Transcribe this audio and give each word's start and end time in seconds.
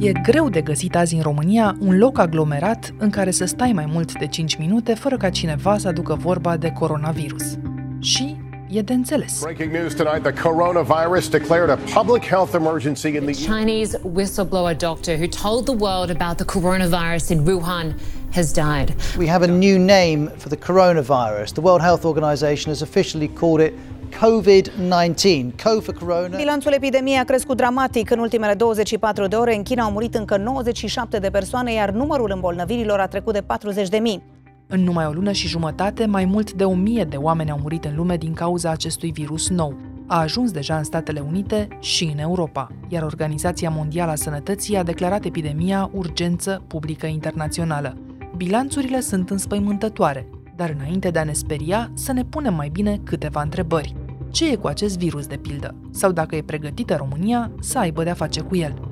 E 0.00 0.12
greu 0.12 0.48
de 0.48 0.60
găsit 0.60 0.96
azi 0.96 1.14
în 1.14 1.22
România 1.22 1.76
un 1.80 1.98
loc 1.98 2.18
aglomerat 2.18 2.94
în 2.98 3.10
care 3.10 3.30
să 3.30 3.44
stai 3.44 3.72
mai 3.72 3.88
mult 3.92 4.18
de 4.18 4.26
5 4.26 4.56
minute 4.56 4.94
fără 4.94 5.16
ca 5.16 5.30
cineva 5.30 5.78
să 5.78 5.88
aducă 5.88 6.14
vorba 6.14 6.56
de 6.56 6.70
coronavirus. 6.70 7.58
Și 8.00 8.36
e 8.70 8.82
de 8.82 8.92
înțeles. 8.92 9.40
Breaking 9.40 9.72
news 9.72 9.94
tonight, 9.94 10.22
the 10.22 10.48
coronavirus 10.48 11.28
declared 11.28 11.70
a 11.70 11.78
public 12.00 12.26
health 12.26 12.54
emergency 12.54 13.08
in 13.16 13.24
the 13.24 13.32
Chinese 13.32 14.00
whistleblower 14.14 14.76
doctor 14.76 15.14
who 15.14 15.26
told 15.26 15.64
the 15.64 15.76
world 15.78 16.10
about 16.20 16.36
the 16.36 16.44
coronavirus 16.44 17.28
in 17.28 17.44
Wuhan 17.44 17.94
has 18.34 18.52
died. 18.52 18.94
We 19.18 19.26
have 19.26 19.42
a 19.44 19.46
new 19.46 19.78
name 19.78 20.30
for 20.36 20.48
the 20.48 20.56
coronavirus. 20.56 21.52
The 21.52 21.60
World 21.60 21.80
Health 21.80 22.04
Organization 22.04 22.70
has 22.70 22.82
officially 22.82 23.28
called 23.28 23.60
it 23.60 23.72
COVID-19. 24.18 25.54
Co 25.62 25.80
for 25.80 25.94
corona. 25.94 26.36
Bilanțul 26.36 26.72
epidemiei 26.72 27.18
a 27.18 27.24
crescut 27.24 27.56
dramatic. 27.56 28.10
În 28.10 28.18
ultimele 28.18 28.54
24 28.54 29.26
de 29.26 29.36
ore, 29.36 29.56
în 29.56 29.62
China 29.62 29.84
au 29.84 29.90
murit 29.90 30.14
încă 30.14 30.36
97 30.36 31.18
de 31.18 31.30
persoane, 31.30 31.72
iar 31.72 31.90
numărul 31.90 32.30
îmbolnăvirilor 32.34 33.00
a 33.00 33.06
trecut 33.06 33.32
de 33.32 33.40
40 33.40 33.88
de 33.88 33.96
mii. 33.96 34.22
În 34.66 34.80
numai 34.80 35.06
o 35.06 35.10
lună 35.10 35.32
și 35.32 35.48
jumătate, 35.48 36.06
mai 36.06 36.24
mult 36.24 36.52
de 36.52 36.64
o 36.64 36.74
mie 36.74 37.04
de 37.04 37.16
oameni 37.16 37.50
au 37.50 37.58
murit 37.62 37.84
în 37.84 37.96
lume 37.96 38.16
din 38.16 38.32
cauza 38.32 38.70
acestui 38.70 39.10
virus 39.10 39.48
nou. 39.48 39.76
A 40.06 40.20
ajuns 40.20 40.50
deja 40.50 40.76
în 40.76 40.84
Statele 40.84 41.20
Unite 41.20 41.68
și 41.80 42.04
în 42.04 42.18
Europa, 42.18 42.68
iar 42.88 43.02
Organizația 43.02 43.70
Mondială 43.70 44.10
a 44.10 44.14
Sănătății 44.14 44.76
a 44.76 44.82
declarat 44.82 45.24
epidemia 45.24 45.90
urgență 45.92 46.62
publică 46.66 47.06
internațională. 47.06 47.96
Bilanțurile 48.36 49.00
sunt 49.00 49.30
înspăimântătoare, 49.30 50.28
dar 50.56 50.74
înainte 50.78 51.10
de 51.10 51.18
a 51.18 51.24
ne 51.24 51.32
speria, 51.32 51.90
să 51.94 52.12
ne 52.12 52.24
punem 52.24 52.54
mai 52.54 52.68
bine 52.68 53.00
câteva 53.04 53.42
întrebări. 53.42 53.94
Ce 54.30 54.50
e 54.50 54.56
cu 54.56 54.66
acest 54.66 54.98
virus, 54.98 55.26
de 55.26 55.36
pildă? 55.36 55.74
Sau 55.90 56.12
dacă 56.12 56.36
e 56.36 56.42
pregătită 56.42 56.94
România 56.96 57.50
să 57.60 57.78
aibă 57.78 58.02
de-a 58.02 58.14
face 58.14 58.40
cu 58.40 58.56
el? 58.56 58.88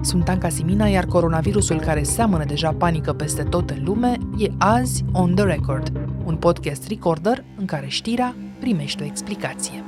Sunt 0.00 0.28
Anca 0.28 0.48
Simina, 0.48 0.86
iar 0.86 1.06
coronavirusul 1.06 1.80
care 1.80 2.02
seamănă 2.02 2.44
deja 2.44 2.72
panică 2.72 3.12
peste 3.12 3.42
tot 3.42 3.70
în 3.70 3.84
lume 3.84 4.16
e 4.38 4.50
azi 4.58 5.04
On 5.12 5.34
The 5.34 5.44
Record, 5.44 5.92
un 6.24 6.36
podcast 6.36 6.88
recorder 6.88 7.44
în 7.56 7.64
care 7.64 7.86
știrea 7.88 8.34
primește 8.60 9.02
o 9.02 9.06
explicație. 9.06 9.84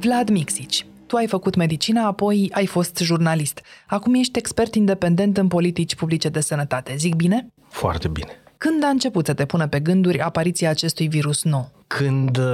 Vlad 0.00 0.28
Mixici, 0.28 0.86
tu 1.06 1.16
ai 1.16 1.26
făcut 1.26 1.54
medicina, 1.54 2.06
apoi 2.06 2.50
ai 2.52 2.66
fost 2.66 2.98
jurnalist. 2.98 3.60
Acum 3.86 4.14
ești 4.14 4.38
expert 4.38 4.74
independent 4.74 5.36
în 5.36 5.48
politici 5.48 5.94
publice 5.94 6.28
de 6.28 6.40
sănătate. 6.40 6.94
Zic 6.96 7.14
bine? 7.14 7.52
Foarte 7.68 8.08
bine. 8.08 8.30
Când 8.56 8.84
a 8.84 8.88
început 8.88 9.26
să 9.26 9.34
te 9.34 9.44
pună 9.44 9.68
pe 9.68 9.80
gânduri 9.80 10.20
apariția 10.20 10.70
acestui 10.70 11.08
virus 11.08 11.44
nou? 11.44 11.77
Când 11.88 12.36
uh, 12.36 12.44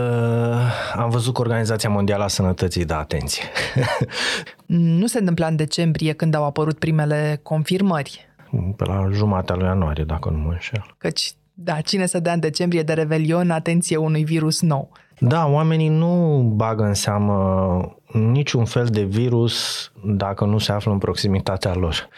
am 0.96 1.10
văzut 1.10 1.34
că 1.34 1.40
Organizația 1.40 1.88
Mondială 1.88 2.24
a 2.24 2.28
Sănătății 2.28 2.84
da 2.84 2.98
atenție. 2.98 3.42
nu 5.00 5.06
se 5.06 5.18
întâmpla 5.18 5.46
în 5.46 5.56
decembrie 5.56 6.12
când 6.12 6.34
au 6.34 6.44
apărut 6.44 6.78
primele 6.78 7.40
confirmări. 7.42 8.28
Pe 8.76 8.84
la 8.84 9.08
jumatea 9.12 9.54
lui 9.54 9.64
ianuarie, 9.64 10.04
dacă 10.04 10.30
nu 10.30 10.38
mă 10.38 10.50
înșel. 10.50 10.94
Căci, 10.98 11.32
da, 11.54 11.80
cine 11.80 12.06
să 12.06 12.20
dea 12.20 12.32
în 12.32 12.40
decembrie 12.40 12.82
de 12.82 12.92
Revelion 12.92 13.50
atenție 13.50 13.96
unui 13.96 14.24
virus 14.24 14.60
nou? 14.60 14.92
Da, 15.18 15.46
oamenii 15.46 15.88
nu 15.88 16.42
bagă 16.56 16.82
în 16.82 16.94
seamă 16.94 17.98
niciun 18.12 18.64
fel 18.64 18.86
de 18.86 19.02
virus 19.02 19.92
dacă 20.04 20.44
nu 20.44 20.58
se 20.58 20.72
află 20.72 20.92
în 20.92 20.98
proximitatea 20.98 21.74
lor. 21.74 22.08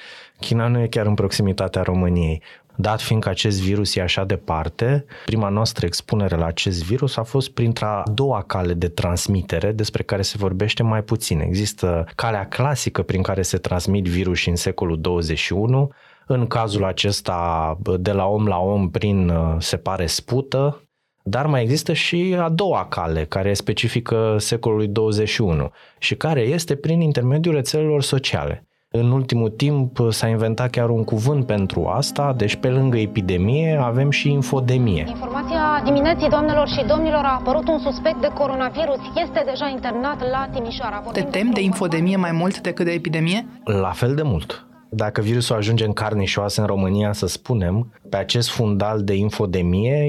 China 0.40 0.66
nu 0.66 0.80
e 0.80 0.86
chiar 0.86 1.06
în 1.06 1.14
proximitatea 1.14 1.82
României. 1.82 2.42
Dat 2.76 3.00
fiindcă 3.00 3.28
acest 3.28 3.60
virus 3.60 3.96
e 3.96 4.02
așa 4.02 4.24
departe, 4.24 5.04
prima 5.26 5.48
noastră 5.48 5.86
expunere 5.86 6.36
la 6.36 6.46
acest 6.46 6.84
virus 6.84 7.16
a 7.16 7.22
fost 7.22 7.50
printre 7.50 7.84
a 7.84 8.02
doua 8.14 8.42
cale 8.42 8.74
de 8.74 8.88
transmitere 8.88 9.72
despre 9.72 10.02
care 10.02 10.22
se 10.22 10.36
vorbește 10.38 10.82
mai 10.82 11.02
puțin. 11.02 11.40
Există 11.40 12.06
calea 12.14 12.46
clasică 12.46 13.02
prin 13.02 13.22
care 13.22 13.42
se 13.42 13.58
transmit 13.58 14.04
virus 14.04 14.46
în 14.46 14.56
secolul 14.56 15.00
21, 15.00 15.90
în 16.26 16.46
cazul 16.46 16.84
acesta 16.84 17.78
de 17.98 18.12
la 18.12 18.26
om 18.26 18.46
la 18.46 18.58
om 18.58 18.90
prin, 18.90 19.32
se 19.58 19.76
pare, 19.76 20.06
spută, 20.06 20.80
dar 21.22 21.46
mai 21.46 21.62
există 21.62 21.92
și 21.92 22.36
a 22.38 22.48
doua 22.48 22.86
cale, 22.86 23.24
care 23.24 23.48
e 23.48 23.54
specifică 23.54 24.36
secolului 24.38 24.88
21 24.88 25.70
și 25.98 26.14
care 26.14 26.40
este 26.40 26.76
prin 26.76 27.00
intermediul 27.00 27.54
rețelelor 27.54 28.02
sociale. 28.02 28.66
În 28.90 29.10
ultimul 29.10 29.50
timp 29.50 29.98
s-a 30.10 30.26
inventat 30.26 30.70
chiar 30.70 30.88
un 30.88 31.04
cuvânt 31.04 31.46
pentru 31.46 31.86
asta, 31.86 32.34
deci 32.36 32.56
pe 32.56 32.68
lângă 32.68 32.98
epidemie 32.98 33.78
avem 33.82 34.10
și 34.10 34.30
infodemie. 34.30 35.04
Informația 35.08 35.80
dimineții, 35.84 36.28
doamnelor 36.28 36.68
și 36.68 36.84
domnilor, 36.86 37.24
a 37.24 37.38
apărut 37.40 37.68
un 37.68 37.78
suspect 37.78 38.20
de 38.20 38.30
coronavirus. 38.34 38.98
Este 39.14 39.42
deja 39.46 39.68
internat 39.68 40.20
la 40.30 40.48
Timișoara. 40.52 41.02
Te 41.12 41.22
tem 41.22 41.50
de 41.50 41.62
infodemie 41.62 42.16
mai 42.16 42.32
mult 42.32 42.60
decât 42.60 42.84
de 42.84 42.92
epidemie? 42.92 43.46
La 43.64 43.90
fel 43.90 44.14
de 44.14 44.22
mult. 44.22 44.66
Dacă 44.90 45.20
virusul 45.20 45.56
ajunge 45.56 45.84
în 45.84 45.92
carne 45.92 46.24
și 46.24 46.38
oase 46.38 46.60
în 46.60 46.66
România, 46.66 47.12
să 47.12 47.26
spunem, 47.26 47.92
pe 48.10 48.16
acest 48.16 48.50
fundal 48.50 49.02
de 49.02 49.14
infodemie 49.14 50.08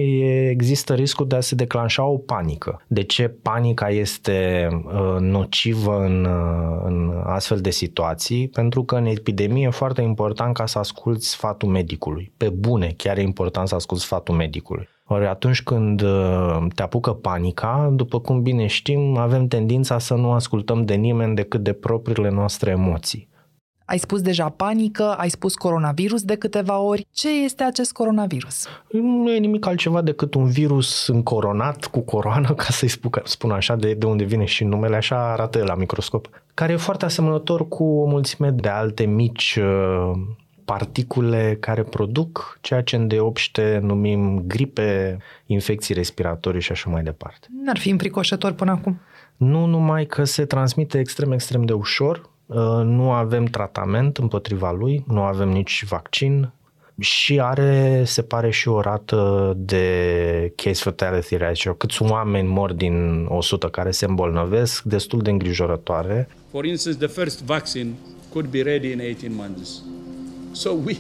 există 0.49 0.93
riscul 0.93 1.27
de 1.27 1.35
a 1.35 1.39
se 1.39 1.55
declanșa 1.55 2.03
o 2.03 2.17
panică. 2.17 2.81
De 2.87 3.03
ce 3.03 3.27
panica 3.27 3.89
este 3.89 4.67
uh, 4.71 5.19
nocivă 5.19 6.03
în, 6.05 6.25
uh, 6.25 6.81
în 6.83 7.21
astfel 7.25 7.59
de 7.59 7.69
situații? 7.69 8.47
Pentru 8.47 8.83
că 8.83 8.95
în 8.95 9.05
epidemie 9.05 9.65
e 9.65 9.69
foarte 9.69 10.01
important 10.01 10.53
ca 10.53 10.65
să 10.65 10.79
asculți 10.79 11.29
sfatul 11.29 11.69
medicului. 11.69 12.31
Pe 12.37 12.49
bune, 12.49 12.93
chiar 12.97 13.17
e 13.17 13.21
important 13.21 13.67
să 13.67 13.75
asculți 13.75 14.03
sfatul 14.03 14.35
medicului. 14.35 14.87
Ori 15.09 15.27
atunci 15.27 15.63
când 15.63 16.01
uh, 16.01 16.65
te 16.75 16.81
apucă 16.81 17.11
panica, 17.11 17.89
după 17.93 18.19
cum 18.19 18.41
bine 18.41 18.65
știm, 18.65 19.17
avem 19.17 19.47
tendința 19.47 19.99
să 19.99 20.13
nu 20.13 20.31
ascultăm 20.31 20.85
de 20.85 20.93
nimeni 20.93 21.35
decât 21.35 21.63
de 21.63 21.73
propriile 21.73 22.29
noastre 22.29 22.69
emoții. 22.71 23.27
Ai 23.89 23.97
spus 23.97 24.21
deja 24.21 24.49
panică, 24.49 25.03
ai 25.03 25.29
spus 25.29 25.55
coronavirus 25.55 26.21
de 26.21 26.35
câteva 26.35 26.79
ori. 26.79 27.07
Ce 27.11 27.43
este 27.43 27.63
acest 27.63 27.91
coronavirus? 27.91 28.67
Nu 28.91 29.31
e 29.31 29.37
nimic 29.37 29.65
altceva 29.65 30.01
decât 30.01 30.33
un 30.33 30.49
virus 30.49 31.07
încoronat 31.07 31.85
cu 31.85 31.99
coroană, 31.99 32.53
ca 32.53 32.63
să-i 32.63 32.91
spun 33.23 33.51
așa, 33.51 33.75
de, 33.75 33.93
de 33.93 34.05
unde 34.05 34.23
vine 34.23 34.45
și 34.45 34.63
numele, 34.63 34.95
așa 34.95 35.31
arată 35.31 35.63
la 35.63 35.75
microscop, 35.75 36.29
care 36.53 36.73
e 36.73 36.75
foarte 36.75 37.05
asemănător 37.05 37.67
cu 37.67 37.83
o 37.83 38.05
mulțime 38.05 38.49
de 38.49 38.69
alte 38.69 39.05
mici 39.05 39.59
uh, 39.61 40.11
particule 40.65 41.57
care 41.59 41.83
produc 41.83 42.57
ceea 42.61 42.83
ce 42.83 42.95
în 42.95 43.07
deopște 43.07 43.79
numim 43.83 44.43
gripe, 44.47 45.17
infecții 45.45 45.93
respiratorii 45.93 46.61
și 46.61 46.71
așa 46.71 46.89
mai 46.89 47.03
departe. 47.03 47.47
N-ar 47.63 47.77
fi 47.77 47.89
înfricoșător 47.89 48.51
până 48.51 48.71
acum? 48.71 48.99
Nu 49.37 49.65
numai 49.65 50.05
că 50.05 50.23
se 50.23 50.45
transmite 50.45 50.99
extrem, 50.99 51.31
extrem 51.31 51.65
de 51.65 51.73
ușor, 51.73 52.21
Uh, 52.21 52.36
nu 52.83 53.11
avem 53.11 53.45
tratament 53.45 54.17
împotriva 54.17 54.71
lui, 54.71 55.03
nu 55.07 55.21
avem 55.21 55.49
nici 55.49 55.83
vaccin 55.87 56.51
și 56.99 57.39
are, 57.39 58.03
se 58.05 58.21
pare, 58.21 58.49
și 58.49 58.67
o 58.67 58.81
rată 58.81 59.53
de 59.57 60.53
case 60.55 60.83
fatality 60.83 61.35
ratio, 61.35 61.73
câți 61.73 62.01
oameni 62.01 62.47
mor 62.47 62.73
din 62.73 63.25
100 63.29 63.67
care 63.67 63.91
se 63.91 64.05
îmbolnăvesc, 64.05 64.83
destul 64.83 65.21
de 65.21 65.29
îngrijorătoare. 65.29 66.29
For 66.51 66.65
instance, 66.65 67.05
the 67.05 67.21
first 67.21 67.43
vaccine 67.43 67.89
could 68.29 68.49
be 68.49 68.61
ready 68.61 68.91
in 68.91 68.99
18 68.99 69.29
months. 69.29 69.83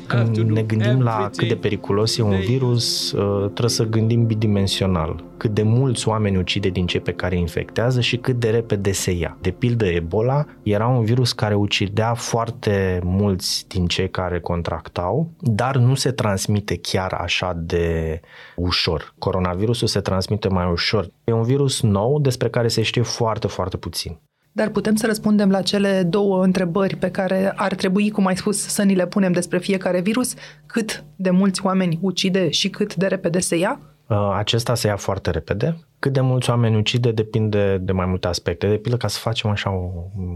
Când 0.07 0.37
ne 0.37 0.61
gândim 0.61 1.01
la 1.01 1.29
cât 1.35 1.47
de 1.47 1.55
periculos 1.55 2.17
e 2.17 2.21
un 2.21 2.39
virus, 2.39 3.11
uh, 3.11 3.43
trebuie 3.43 3.69
să 3.69 3.83
gândim 3.83 4.25
bidimensional. 4.25 5.23
Cât 5.37 5.53
de 5.53 5.63
mulți 5.63 6.07
oameni 6.07 6.37
ucide 6.37 6.69
din 6.69 6.85
cei 6.85 6.99
pe 6.99 7.13
care 7.13 7.35
îi 7.35 7.41
infectează 7.41 8.01
și 8.01 8.17
cât 8.17 8.39
de 8.39 8.49
repede 8.49 8.91
se 8.91 9.11
ia. 9.11 9.37
De 9.41 9.51
pildă, 9.51 9.85
Ebola 9.85 10.45
era 10.63 10.87
un 10.87 11.03
virus 11.03 11.33
care 11.33 11.55
ucidea 11.55 12.13
foarte 12.13 12.99
mulți 13.03 13.67
din 13.67 13.87
cei 13.87 14.09
care 14.09 14.39
contractau, 14.39 15.31
dar 15.39 15.77
nu 15.77 15.95
se 15.95 16.11
transmite 16.11 16.77
chiar 16.77 17.13
așa 17.13 17.53
de 17.63 18.19
ușor. 18.55 19.13
Coronavirusul 19.17 19.87
se 19.87 19.99
transmite 19.99 20.47
mai 20.47 20.71
ușor. 20.71 21.09
E 21.23 21.31
un 21.31 21.43
virus 21.43 21.81
nou 21.81 22.19
despre 22.19 22.49
care 22.49 22.67
se 22.67 22.81
știe 22.81 23.01
foarte, 23.01 23.47
foarte 23.47 23.77
puțin. 23.77 24.19
Dar 24.57 24.69
putem 24.69 24.95
să 24.95 25.05
răspundem 25.05 25.49
la 25.49 25.61
cele 25.61 26.03
două 26.03 26.43
întrebări 26.43 26.95
pe 26.95 27.11
care 27.11 27.53
ar 27.55 27.75
trebui, 27.75 28.09
cum 28.09 28.25
ai 28.25 28.37
spus, 28.37 28.67
să 28.67 28.83
ni 28.83 28.95
le 28.95 29.07
punem 29.07 29.31
despre 29.31 29.57
fiecare 29.57 30.01
virus, 30.01 30.33
cât 30.65 31.03
de 31.15 31.29
mulți 31.29 31.65
oameni 31.65 31.99
ucide 32.01 32.49
și 32.49 32.69
cât 32.69 32.95
de 32.95 33.07
repede 33.07 33.39
se 33.39 33.55
ia? 33.55 33.79
Uh, 34.07 34.33
acesta 34.35 34.75
se 34.75 34.87
ia 34.87 34.95
foarte 34.95 35.31
repede. 35.31 35.77
Cât 35.99 36.13
de 36.13 36.21
mulți 36.21 36.49
oameni 36.49 36.77
ucide 36.77 37.11
depinde 37.11 37.77
de 37.77 37.91
mai 37.91 38.05
multe 38.05 38.27
aspecte. 38.27 38.67
De 38.67 38.75
pildă, 38.75 38.97
ca 38.97 39.07
să 39.07 39.19
facem 39.19 39.49
așa 39.49 39.71
o 39.71 39.89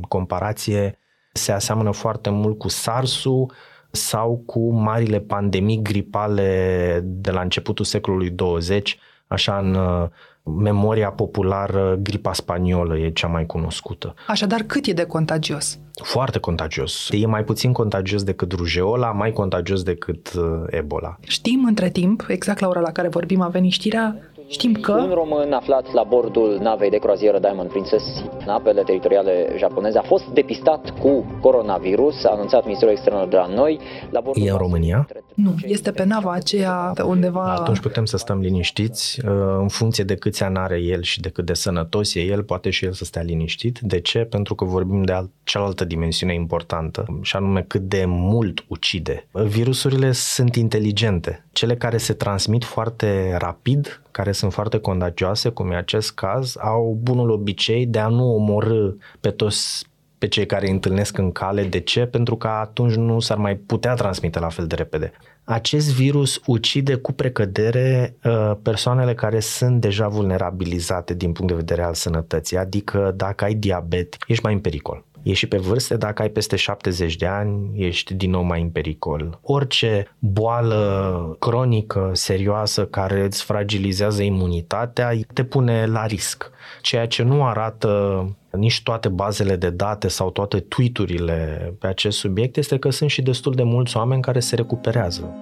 comparație, 0.07 1.00
se 1.34 1.51
aseamănă 1.51 1.92
foarte 1.92 2.30
mult 2.30 2.57
cu 2.57 2.68
SARS-ul 2.68 3.51
sau 3.92 4.44
cu 4.46 4.72
marile 4.74 5.19
pandemii 5.19 5.81
gripale 5.81 7.00
de 7.04 7.31
la 7.31 7.42
începutul 7.42 7.86
secolului 7.86 8.30
20, 8.30 9.00
așa 9.31 9.57
în 9.57 9.74
uh, 9.74 10.07
memoria 10.44 11.10
populară, 11.10 12.00
gripa 12.01 12.33
spaniolă 12.33 12.98
e 12.98 13.10
cea 13.10 13.28
mai 13.28 13.45
cunoscută. 13.45 14.13
Așadar, 14.28 14.62
cât 14.62 14.86
e 14.86 14.94
de 14.94 15.06
contagios? 15.06 15.80
Foarte 16.04 16.39
contagios. 16.39 17.10
E 17.12 17.25
mai 17.25 17.44
puțin 17.44 17.72
contagios 17.72 18.24
decât 18.24 18.51
rujeola, 18.51 19.12
mai 19.12 19.31
contagios 19.31 19.83
decât 19.83 20.33
uh, 20.33 20.44
Ebola. 20.69 21.18
Știm 21.22 21.66
între 21.66 21.89
timp, 21.89 22.25
exact 22.28 22.60
la 22.60 22.68
ora 22.68 22.80
la 22.80 22.92
care 22.92 23.07
vorbim 23.07 23.42
a 23.42 23.48
venit 23.48 23.72
știrea, 23.72 24.31
Știm 24.51 24.74
că... 24.74 24.92
Un 24.92 25.13
român 25.13 25.54
aflat 25.54 25.92
la 25.94 26.04
bordul 26.04 26.57
navei 26.62 26.89
de 26.89 26.98
croazieră 26.98 27.39
Diamond 27.39 27.69
Princess 27.69 28.04
în 28.45 28.50
apele 28.50 28.81
teritoriale 28.81 29.56
japoneze 29.57 29.98
a 29.98 30.01
fost 30.01 30.25
depistat 30.25 30.89
cu 31.00 31.25
coronavirus, 31.42 32.24
a 32.24 32.30
anunțat 32.30 32.63
Ministerul 32.63 32.94
Externelor 32.94 33.27
de 33.27 33.36
la 33.36 33.45
noi. 33.45 33.80
La 34.10 34.19
bordul 34.19 34.44
E 34.45 34.51
în 34.51 34.57
România? 34.57 35.07
Nu, 35.44 35.56
este 35.64 35.92
pe 35.92 36.04
nava 36.04 36.32
aceea 36.32 36.94
undeva... 37.04 37.54
Atunci 37.54 37.80
putem 37.80 38.06
să 38.06 38.18
stăm 38.18 38.40
liniștiți, 38.40 39.26
uh, 39.26 39.32
în 39.60 39.68
funcție 39.68 40.04
de 40.04 40.16
câți 40.16 40.44
ani 40.44 40.58
are 40.58 40.80
el 40.80 41.02
și 41.02 41.20
de 41.20 41.30
cât 41.30 41.46
de 41.46 41.54
sănătos 41.54 42.16
e 42.16 42.20
el, 42.20 42.44
poate 42.44 42.70
și 42.70 42.86
el 42.86 42.94
să 42.94 43.06
stea 43.06 43.22
liniștit. 43.22 43.80
De 43.80 44.00
ce? 44.00 44.20
Pentru 44.20 44.56
că 44.56 44.66
vorbim 44.66 45.04
de 45.04 45.26
cealaltă 45.44 45.86
dimensiune 45.86 46.34
importantă, 46.34 47.20
și 47.22 47.36
anume 47.36 47.62
cât 47.62 47.82
de 47.82 48.04
mult 48.08 48.66
ucide. 48.68 49.28
Virusurile 49.32 50.12
sunt 50.12 50.56
inteligente. 50.56 51.46
Cele 51.52 51.76
care 51.76 51.98
se 51.98 52.14
transmit 52.14 52.64
foarte 52.64 53.36
rapid, 53.38 54.02
care 54.12 54.32
sunt 54.32 54.54
foarte 54.54 54.78
contagioase, 54.78 55.50
cum 55.50 55.72
e 55.72 55.76
acest 55.76 56.12
caz, 56.12 56.56
au 56.60 56.98
bunul 57.02 57.30
obicei 57.30 57.86
de 57.86 58.00
a 58.00 58.08
nu 58.08 58.36
omorâ 58.36 58.90
pe 59.20 59.30
toți 59.30 59.90
pe 60.22 60.28
cei 60.28 60.46
care 60.46 60.66
îi 60.66 60.72
întâlnesc 60.72 61.18
în 61.18 61.32
cale. 61.32 61.64
De 61.64 61.80
ce? 61.80 62.06
Pentru 62.06 62.36
că 62.36 62.48
atunci 62.48 62.94
nu 62.94 63.20
s-ar 63.20 63.38
mai 63.38 63.56
putea 63.56 63.94
transmite 63.94 64.40
la 64.40 64.50
fel 64.50 64.68
de 64.68 64.76
repede. 64.76 65.12
Acest 65.44 65.94
virus 65.94 66.42
ucide 66.46 66.96
cu 66.96 67.12
precădere 67.12 68.16
uh, 68.24 68.52
persoanele 68.62 69.14
care 69.14 69.40
sunt 69.40 69.82
deja 69.82 70.08
vulnerabilizate 70.08 71.14
din 71.14 71.32
punct 71.32 71.52
de 71.52 71.58
vedere 71.58 71.84
al 71.84 71.94
sănătății, 71.94 72.58
adică 72.58 73.14
dacă 73.16 73.44
ai 73.44 73.54
diabet, 73.54 74.18
ești 74.28 74.44
mai 74.44 74.54
în 74.54 74.60
pericol. 74.60 75.06
Ești 75.24 75.38
și 75.38 75.48
pe 75.48 75.58
vârste, 75.58 75.98
dacă 75.98 76.22
ai 76.22 76.30
peste 76.30 76.56
70 76.56 77.16
de 77.16 77.26
ani, 77.26 77.72
ești 77.76 78.14
din 78.14 78.30
nou 78.30 78.44
mai 78.44 78.62
în 78.62 78.70
pericol. 78.70 79.40
Orice 79.42 80.16
boală 80.20 81.36
cronică, 81.40 82.10
serioasă, 82.14 82.86
care 82.86 83.24
îți 83.24 83.44
fragilizează 83.44 84.22
imunitatea, 84.22 85.12
te 85.34 85.44
pune 85.44 85.86
la 85.86 86.06
risc. 86.06 86.52
Ceea 86.82 87.08
ce 87.08 87.24
nu 87.24 87.46
arată 87.46 88.26
nici 88.52 88.84
toate 88.84 89.10
bazele 89.10 89.56
de 89.56 89.70
date 89.70 90.08
sau 90.08 90.30
toate 90.30 90.60
tweeturile 90.60 91.74
pe 91.80 91.88
acest 91.88 92.18
subiect 92.18 92.58
este 92.58 92.78
că 92.78 92.90
sunt 92.90 93.10
și 93.10 93.22
destul 93.22 93.54
de 93.54 93.64
mulți 93.64 93.98
oameni 93.98 94.22
care 94.22 94.40
se 94.40 94.56
recuperează. 94.56 95.36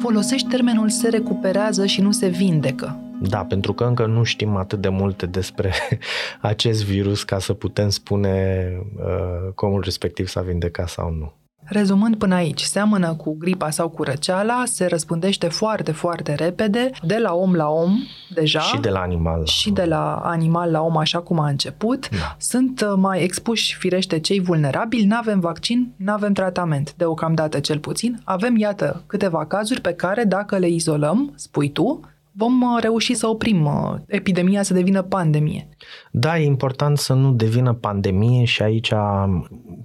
Folosești 0.00 0.48
termenul 0.48 0.88
se 0.88 1.08
recuperează 1.08 1.86
și 1.86 2.00
nu 2.00 2.10
se 2.10 2.28
vindecă. 2.28 3.05
Da, 3.20 3.44
pentru 3.44 3.72
că 3.72 3.84
încă 3.84 4.06
nu 4.06 4.22
știm 4.22 4.56
atât 4.56 4.80
de 4.80 4.88
multe 4.88 5.26
despre 5.26 5.72
acest 6.40 6.84
virus 6.84 7.22
ca 7.22 7.38
să 7.38 7.52
putem 7.52 7.88
spune 7.88 8.68
uh, 8.96 9.52
că 9.54 9.66
omul 9.66 9.82
respectiv 9.82 10.26
s-a 10.26 10.40
vindecat 10.40 10.88
sau 10.88 11.10
nu. 11.10 11.32
Rezumând 11.68 12.16
până 12.16 12.34
aici, 12.34 12.60
seamănă 12.60 13.14
cu 13.14 13.36
gripa 13.38 13.70
sau 13.70 13.88
cu 13.88 14.02
răceala, 14.02 14.62
se 14.64 14.86
răspândește 14.86 15.48
foarte, 15.48 15.92
foarte 15.92 16.34
repede, 16.34 16.90
de 17.02 17.18
la 17.18 17.34
om 17.34 17.54
la 17.54 17.68
om, 17.68 17.92
deja. 18.34 18.60
Și 18.60 18.78
de 18.80 18.88
la 18.88 19.00
animal. 19.00 19.44
Și 19.44 19.70
de 19.70 19.84
la 19.84 20.14
animal 20.14 20.70
la 20.70 20.82
om, 20.82 20.96
așa 20.96 21.20
cum 21.20 21.38
a 21.38 21.48
început. 21.48 22.08
Da. 22.08 22.36
Sunt 22.38 22.80
uh, 22.80 22.92
mai 22.96 23.22
expuși, 23.22 23.76
firește, 23.76 24.20
cei 24.20 24.40
vulnerabili, 24.40 25.04
nu 25.04 25.16
avem 25.16 25.40
vaccin, 25.40 25.92
nu 25.96 26.12
avem 26.12 26.32
tratament, 26.32 26.94
deocamdată 26.94 27.60
cel 27.60 27.78
puțin. 27.78 28.20
Avem, 28.24 28.56
iată, 28.56 29.02
câteva 29.06 29.46
cazuri 29.46 29.80
pe 29.80 29.92
care, 29.92 30.24
dacă 30.24 30.56
le 30.56 30.68
izolăm, 30.68 31.32
spui 31.36 31.70
tu, 31.70 32.00
vom 32.36 32.62
uh, 32.62 32.80
reuși 32.80 33.14
să 33.14 33.26
oprim 33.26 33.64
uh, 33.64 33.94
epidemia 34.06 34.62
să 34.62 34.74
devină 34.74 35.02
pandemie. 35.02 35.68
Da, 36.10 36.38
e 36.38 36.44
important 36.44 36.98
să 36.98 37.12
nu 37.12 37.32
devină 37.32 37.72
pandemie 37.72 38.44
și 38.44 38.62
aici, 38.62 38.92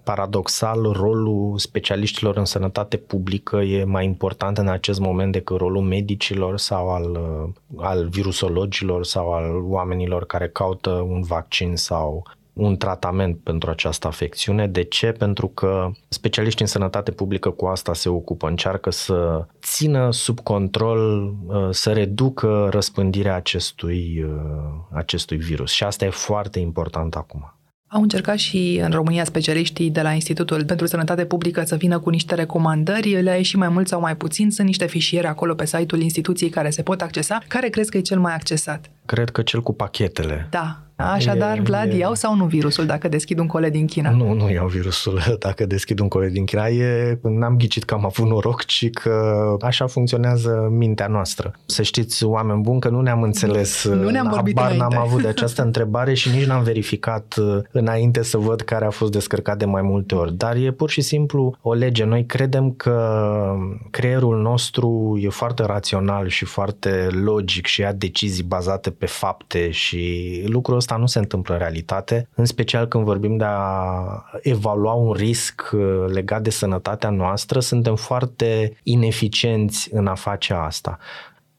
paradoxal, 0.03 0.81
rolul 0.81 1.57
specialiștilor 1.57 2.38
în 2.38 2.45
sănătate 2.45 2.98
publică 2.98 3.57
e 3.57 3.83
mai 3.83 4.06
important 4.06 4.57
în 4.57 4.68
acest 4.68 5.00
moment 5.00 5.31
decât 5.31 5.57
rolul 5.57 5.81
medicilor 5.81 6.57
sau 6.57 6.89
al, 6.89 7.12
uh, 7.12 7.50
al 7.77 8.07
virusologilor 8.07 9.06
sau 9.06 9.33
al 9.33 9.63
oamenilor 9.63 10.25
care 10.25 10.48
caută 10.48 10.89
un 10.89 11.21
vaccin 11.21 11.75
sau 11.75 12.24
un 12.62 12.78
tratament 12.78 13.38
pentru 13.44 13.69
această 13.69 14.08
afecțiune. 14.08 14.68
De 14.68 14.84
ce? 14.84 15.12
Pentru 15.12 15.48
că 15.48 15.92
specialiștii 16.08 16.66
în 16.66 16.72
sănătate 16.72 17.12
publică 17.12 17.50
cu 17.50 17.66
asta 17.66 17.94
se 17.94 18.10
ocupă, 18.10 18.48
încearcă 18.48 18.90
să 18.92 19.46
țină 19.62 20.12
sub 20.12 20.40
control, 20.40 21.24
uh, 21.24 21.68
să 21.69 21.92
reducă 21.92 22.68
răspândirea 22.72 23.36
acestui, 23.36 24.24
uh, 24.24 24.31
acestui 24.92 25.38
virus. 25.38 25.72
Și 25.72 25.84
asta 25.84 26.06
e 26.06 26.10
foarte 26.10 26.60
important 26.60 27.16
acum. 27.16 27.56
Au 27.88 28.02
încercat 28.02 28.38
și 28.38 28.80
în 28.84 28.92
România 28.92 29.24
specialiștii 29.24 29.90
de 29.90 30.02
la 30.02 30.12
Institutul 30.12 30.66
pentru 30.66 30.86
Sănătate 30.86 31.25
Publică 31.25 31.63
să 31.66 31.75
vină 31.75 32.00
cu 32.00 32.10
niște 32.10 32.36
recomandări, 32.36 33.22
le-a 33.22 33.36
ieșit 33.36 33.58
mai 33.58 33.69
mult 33.69 33.88
sau 33.88 34.00
mai 34.00 34.16
puțin, 34.16 34.52
sunt 34.52 34.68
niște 34.68 34.86
fișiere 34.86 35.28
acolo 35.28 35.54
pe 35.54 35.66
site-ul 35.66 36.02
instituției 36.02 36.50
care 36.50 36.69
se 36.69 36.81
pot 36.81 37.02
accesa. 37.02 37.40
Care 37.48 37.69
crezi 37.69 37.92
că 37.92 37.98
e 37.98 38.02
cel 38.02 38.19
mai 38.19 38.34
accesat? 38.34 38.90
Cred 39.06 39.30
că 39.30 39.42
cel 39.42 39.62
cu 39.62 39.74
pachetele. 39.74 40.48
Da, 40.50 40.80
Așadar, 41.03 41.57
e, 41.57 41.62
Vlad, 41.62 41.92
e... 41.92 41.95
iau 41.95 42.13
sau 42.13 42.36
nu 42.36 42.45
virusul 42.45 42.86
dacă 42.86 43.07
deschid 43.07 43.39
un 43.39 43.48
cole 43.48 43.69
din 43.69 43.86
China? 43.86 44.09
Nu, 44.09 44.33
nu 44.33 44.51
iau 44.51 44.68
virusul 44.68 45.19
dacă 45.45 45.65
deschid 45.65 46.00
un 46.00 46.07
cole 46.07 46.30
din 46.30 46.45
China. 46.45 46.68
E, 46.68 47.19
n-am 47.24 47.57
ghicit 47.57 47.83
că 47.83 47.94
am 47.94 48.06
avut 48.06 48.27
noroc, 48.27 48.65
ci 48.65 48.89
că 48.89 49.56
așa 49.62 49.88
funcționează 49.88 50.68
mintea 50.71 51.07
noastră. 51.07 51.53
Să 51.65 51.81
știți, 51.81 52.24
oameni 52.24 52.62
buni, 52.62 52.80
că 52.80 52.89
nu 52.89 53.01
ne-am 53.01 53.21
înțeles. 53.21 53.88
Nu 53.88 54.09
ne-am 54.09 54.30
vorbit 54.30 54.59
Habar 54.62 54.75
n-am 54.75 54.98
avut 54.98 55.21
de 55.21 55.27
această 55.27 55.62
întrebare 55.62 56.13
și 56.13 56.30
nici 56.30 56.45
n-am 56.45 56.63
verificat 56.63 57.36
uh, 57.39 57.57
înainte 57.71 58.24
să 58.24 58.38
văd 58.38 58.62
care 58.62 58.86
a 58.86 58.89
fost 58.89 59.12
descărcat 59.12 59.57
de 59.57 59.65
mai 59.65 59.81
multe 59.81 60.15
ori. 60.15 60.33
Dar 60.38 60.56
e 60.56 60.71
pur 60.71 60.89
și 60.89 61.01
simplu 61.01 61.57
o 61.62 61.74
lege. 61.74 62.03
Noi 62.03 62.25
credem 62.25 62.71
că 62.71 63.56
creierul 63.89 64.42
nostru 64.42 65.19
e 65.21 65.30
foarte 65.30 65.63
rațional 65.63 66.27
și 66.27 66.45
foarte 66.45 67.07
logic 67.24 67.65
și 67.65 67.81
ia 67.81 67.92
decizii 67.92 68.44
bazate 68.44 68.89
pe 68.89 69.06
fapte 69.06 69.71
și 69.71 70.44
lucrul 70.45 70.75
ăsta 70.75 70.90
asta 70.91 71.03
nu 71.03 71.09
se 71.09 71.19
întâmplă 71.19 71.53
în 71.53 71.59
realitate, 71.59 72.29
în 72.35 72.45
special 72.45 72.88
când 72.88 73.03
vorbim 73.03 73.38
de 73.38 73.43
a 73.47 74.25
evalua 74.41 74.93
un 74.93 75.11
risc 75.11 75.69
uh, 75.73 76.05
legat 76.07 76.41
de 76.41 76.49
sănătatea 76.49 77.09
noastră, 77.09 77.59
suntem 77.59 77.95
foarte 77.95 78.77
ineficienți 78.83 79.93
în 79.93 80.07
a 80.07 80.15
face 80.15 80.53
asta. 80.53 80.97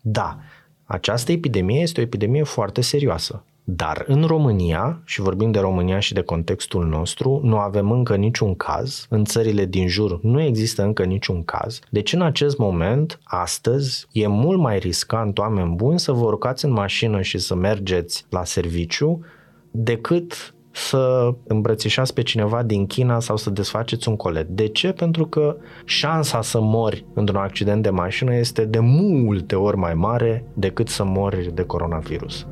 Da, 0.00 0.38
această 0.84 1.32
epidemie 1.32 1.80
este 1.80 2.00
o 2.00 2.02
epidemie 2.02 2.42
foarte 2.42 2.80
serioasă. 2.80 3.44
Dar 3.64 4.04
în 4.06 4.24
România, 4.24 5.02
și 5.04 5.20
vorbim 5.20 5.50
de 5.50 5.58
România 5.58 5.98
și 5.98 6.12
de 6.12 6.20
contextul 6.20 6.86
nostru, 6.86 7.40
nu 7.42 7.56
avem 7.56 7.90
încă 7.90 8.16
niciun 8.16 8.54
caz, 8.54 9.06
în 9.08 9.24
țările 9.24 9.64
din 9.64 9.88
jur 9.88 10.22
nu 10.22 10.42
există 10.42 10.82
încă 10.82 11.04
niciun 11.04 11.44
caz, 11.44 11.78
deci 11.90 12.12
în 12.12 12.22
acest 12.22 12.58
moment, 12.58 13.20
astăzi, 13.24 14.06
e 14.12 14.26
mult 14.26 14.58
mai 14.58 14.78
riscant, 14.78 15.38
oameni 15.38 15.74
buni, 15.74 15.98
să 15.98 16.12
vă 16.12 16.24
urcați 16.24 16.64
în 16.64 16.72
mașină 16.72 17.20
și 17.20 17.38
să 17.38 17.54
mergeți 17.54 18.26
la 18.28 18.44
serviciu 18.44 19.24
decât 19.70 20.54
să 20.70 21.34
îmbrățișați 21.46 22.14
pe 22.14 22.22
cineva 22.22 22.62
din 22.62 22.86
China 22.86 23.20
sau 23.20 23.36
să 23.36 23.50
desfaceți 23.50 24.08
un 24.08 24.16
colet. 24.16 24.48
De 24.48 24.66
ce? 24.66 24.92
Pentru 24.92 25.26
că 25.26 25.56
șansa 25.84 26.42
să 26.42 26.60
mori 26.60 27.04
într-un 27.14 27.40
accident 27.40 27.82
de 27.82 27.90
mașină 27.90 28.34
este 28.34 28.64
de 28.64 28.78
multe 28.78 29.54
ori 29.54 29.76
mai 29.76 29.94
mare 29.94 30.44
decât 30.54 30.88
să 30.88 31.04
mori 31.04 31.54
de 31.54 31.62
coronavirus 31.62 32.46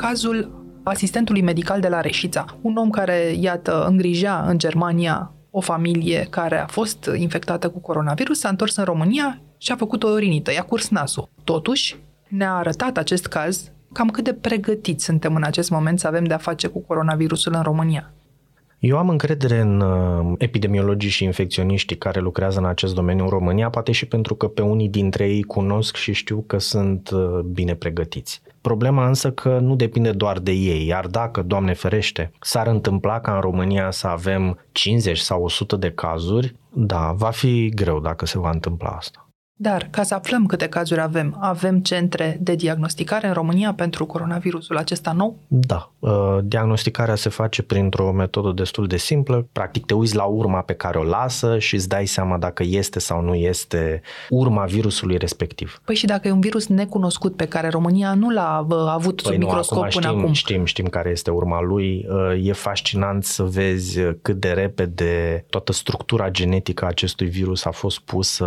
cazul 0.00 0.64
asistentului 0.82 1.42
medical 1.42 1.80
de 1.80 1.88
la 1.88 2.00
Reșița, 2.00 2.44
un 2.60 2.76
om 2.76 2.90
care, 2.90 3.34
iată, 3.40 3.84
îngrijea 3.88 4.44
în 4.46 4.58
Germania 4.58 5.32
o 5.50 5.60
familie 5.60 6.26
care 6.30 6.58
a 6.58 6.66
fost 6.66 7.10
infectată 7.14 7.68
cu 7.68 7.78
coronavirus, 7.80 8.38
s-a 8.38 8.48
întors 8.48 8.76
în 8.76 8.84
România 8.84 9.40
și 9.58 9.72
a 9.72 9.76
făcut 9.76 10.02
o 10.02 10.16
rinită, 10.16 10.52
i-a 10.52 10.62
curs 10.62 10.88
nasul. 10.88 11.28
Totuși, 11.44 11.96
ne-a 12.28 12.54
arătat 12.54 12.96
acest 12.96 13.26
caz 13.26 13.72
cam 13.92 14.08
cât 14.08 14.24
de 14.24 14.32
pregătiți 14.32 15.04
suntem 15.04 15.34
în 15.34 15.42
acest 15.42 15.70
moment 15.70 16.00
să 16.00 16.06
avem 16.06 16.24
de-a 16.24 16.38
face 16.38 16.66
cu 16.66 16.78
coronavirusul 16.78 17.54
în 17.54 17.62
România. 17.62 18.12
Eu 18.80 18.98
am 18.98 19.08
încredere 19.08 19.58
în 19.58 19.80
uh, 19.80 20.34
epidemiologii 20.38 21.10
și 21.10 21.24
infecționiștii 21.24 21.96
care 21.98 22.20
lucrează 22.20 22.58
în 22.58 22.64
acest 22.64 22.94
domeniu 22.94 23.22
în 23.24 23.30
România, 23.30 23.70
poate 23.70 23.92
și 23.92 24.06
pentru 24.06 24.34
că 24.34 24.48
pe 24.48 24.62
unii 24.62 24.88
dintre 24.88 25.28
ei 25.28 25.42
cunosc 25.42 25.96
și 25.96 26.12
știu 26.12 26.44
că 26.46 26.58
sunt 26.58 27.10
uh, 27.10 27.38
bine 27.38 27.74
pregătiți. 27.74 28.42
Problema 28.60 29.06
însă 29.06 29.30
că 29.30 29.58
nu 29.58 29.76
depinde 29.76 30.10
doar 30.10 30.38
de 30.38 30.50
ei, 30.50 30.86
iar 30.86 31.06
dacă, 31.06 31.42
Doamne 31.42 31.72
ferește, 31.72 32.32
s-ar 32.40 32.66
întâmpla 32.66 33.20
ca 33.20 33.34
în 33.34 33.40
România 33.40 33.90
să 33.90 34.06
avem 34.06 34.58
50 34.72 35.18
sau 35.18 35.42
100 35.42 35.76
de 35.76 35.90
cazuri, 35.90 36.54
da, 36.72 37.12
va 37.16 37.30
fi 37.30 37.68
greu 37.74 38.00
dacă 38.00 38.26
se 38.26 38.38
va 38.38 38.50
întâmpla 38.50 38.88
asta. 38.88 39.29
Dar, 39.62 39.88
ca 39.90 40.02
să 40.02 40.14
aflăm 40.14 40.46
câte 40.46 40.68
cazuri 40.68 41.00
avem, 41.00 41.36
avem 41.40 41.80
centre 41.80 42.38
de 42.40 42.54
diagnosticare 42.54 43.26
în 43.26 43.32
România 43.32 43.72
pentru 43.74 44.06
coronavirusul 44.06 44.76
acesta 44.76 45.12
nou? 45.12 45.36
Da. 45.46 45.92
Uh, 45.98 46.38
diagnosticarea 46.42 47.14
se 47.14 47.28
face 47.28 47.62
printr-o 47.62 48.12
metodă 48.12 48.52
destul 48.52 48.86
de 48.86 48.96
simplă. 48.96 49.46
Practic 49.52 49.86
te 49.86 49.94
uiți 49.94 50.16
la 50.16 50.24
urma 50.24 50.60
pe 50.60 50.72
care 50.72 50.98
o 50.98 51.02
lasă 51.02 51.58
și 51.58 51.74
îți 51.74 51.88
dai 51.88 52.06
seama 52.06 52.38
dacă 52.38 52.62
este 52.66 52.98
sau 52.98 53.22
nu 53.22 53.34
este 53.34 54.02
urma 54.28 54.64
virusului 54.64 55.16
respectiv. 55.16 55.80
Păi 55.84 55.94
și 55.94 56.06
dacă 56.06 56.28
e 56.28 56.30
un 56.30 56.40
virus 56.40 56.66
necunoscut 56.66 57.36
pe 57.36 57.46
care 57.46 57.68
România 57.68 58.14
nu 58.14 58.30
l-a 58.30 58.66
uh, 58.68 58.76
avut 58.88 59.22
păi 59.22 59.32
sub 59.32 59.40
nu, 59.40 59.46
microscop 59.46 59.78
acum 59.78 59.90
până 59.90 60.06
știm, 60.06 60.18
acum? 60.18 60.32
Știm, 60.32 60.64
știm 60.64 60.86
care 60.86 61.10
este 61.10 61.30
urma 61.30 61.62
lui. 61.62 62.06
Uh, 62.08 62.46
e 62.46 62.52
fascinant 62.52 63.24
să 63.24 63.42
vezi 63.42 64.00
cât 64.22 64.40
de 64.40 64.50
repede 64.50 65.44
toată 65.50 65.72
structura 65.72 66.30
genetică 66.30 66.84
a 66.84 66.88
acestui 66.88 67.26
virus 67.26 67.64
a 67.64 67.70
fost 67.70 68.00
pusă 68.00 68.46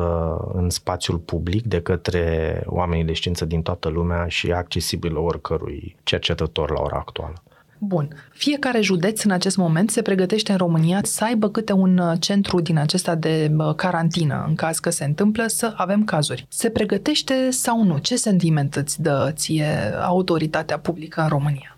în 0.53 0.69
spațiu 0.69 1.02
spațiul 1.03 1.25
public 1.25 1.63
de 1.65 1.81
către 1.81 2.61
oamenii 2.65 3.03
de 3.03 3.13
știință 3.13 3.45
din 3.45 3.61
toată 3.61 3.89
lumea 3.89 4.27
și 4.27 4.51
accesibil 4.51 5.17
oricărui 5.17 5.95
cercetător 6.03 6.71
la 6.71 6.81
ora 6.81 6.97
actuală. 6.97 7.43
Bun. 7.77 8.07
Fiecare 8.31 8.81
județ 8.81 9.23
în 9.23 9.31
acest 9.31 9.57
moment 9.57 9.89
se 9.89 10.01
pregătește 10.01 10.51
în 10.51 10.57
România 10.57 10.99
să 11.03 11.23
aibă 11.23 11.49
câte 11.49 11.73
un 11.73 11.97
uh, 11.97 12.13
centru 12.19 12.59
din 12.61 12.77
acesta 12.77 13.15
de 13.15 13.51
uh, 13.57 13.75
carantină, 13.75 14.45
în 14.47 14.55
caz 14.55 14.79
că 14.79 14.89
se 14.89 15.03
întâmplă 15.03 15.47
să 15.47 15.73
avem 15.75 16.03
cazuri. 16.03 16.45
Se 16.49 16.69
pregătește 16.69 17.49
sau 17.49 17.83
nu? 17.83 17.97
Ce 17.97 18.15
sentiment 18.15 18.75
îți 18.75 19.01
dă 19.01 19.31
ție 19.35 19.67
autoritatea 20.01 20.79
publică 20.79 21.21
în 21.21 21.27
România? 21.27 21.77